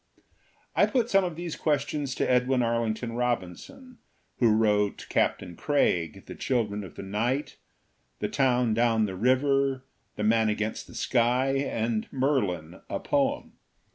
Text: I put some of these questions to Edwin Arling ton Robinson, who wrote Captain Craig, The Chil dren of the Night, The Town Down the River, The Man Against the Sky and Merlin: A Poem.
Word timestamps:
I 0.75 0.87
put 0.87 1.11
some 1.11 1.23
of 1.23 1.35
these 1.35 1.55
questions 1.55 2.15
to 2.15 2.27
Edwin 2.27 2.63
Arling 2.63 2.95
ton 2.95 3.13
Robinson, 3.13 3.99
who 4.39 4.49
wrote 4.49 5.05
Captain 5.09 5.55
Craig, 5.55 6.25
The 6.25 6.33
Chil 6.33 6.65
dren 6.65 6.83
of 6.83 6.95
the 6.95 7.03
Night, 7.03 7.57
The 8.17 8.27
Town 8.27 8.73
Down 8.73 9.05
the 9.05 9.15
River, 9.15 9.83
The 10.15 10.23
Man 10.23 10.49
Against 10.49 10.87
the 10.87 10.95
Sky 10.95 11.51
and 11.57 12.11
Merlin: 12.11 12.81
A 12.89 12.99
Poem. 12.99 13.53